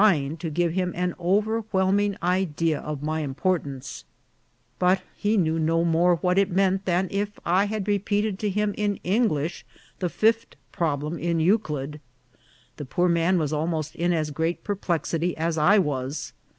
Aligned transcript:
33 0.01 0.25
ing 0.25 0.35
to 0.37 0.49
give 0.49 0.71
him 0.73 0.91
an 0.95 1.13
overwhelming 1.19 2.17
idea 2.23 2.79
of 2.79 3.03
my 3.03 3.23
impor 3.23 3.61
tance; 3.61 4.03
but 4.79 5.03
he 5.15 5.37
knew 5.37 5.59
no 5.59 5.85
more 5.85 6.15
what 6.15 6.39
it 6.39 6.49
meant 6.49 6.85
than 6.85 7.07
if 7.11 7.39
I 7.45 7.65
had 7.67 7.87
repeated 7.87 8.39
to 8.39 8.49
him 8.49 8.73
in 8.75 8.95
English 9.03 9.63
the 9.99 10.09
fifth 10.09 10.55
problem 10.71 11.19
in 11.19 11.39
Eu 11.39 11.59
clid. 11.59 11.99
The 12.77 12.85
poor 12.85 13.09
man 13.09 13.37
was 13.37 13.53
almost 13.53 13.93
in 13.95 14.11
as 14.11 14.31
great 14.31 14.63
perplexity 14.63 15.37
as 15.37 15.55
I 15.59 15.77
was. 15.77 16.33